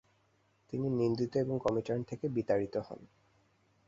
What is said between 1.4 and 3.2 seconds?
ও Comintern থেকে বিতাড়িত হন।